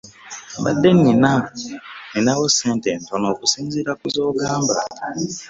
Mbadde 0.59 0.89
nina 1.01 2.33
wo 2.39 2.45
sssente 2.51 2.89
ntono 3.01 3.25
okusinzira 3.33 3.91
ku 3.99 4.05
zongamba. 4.15 4.77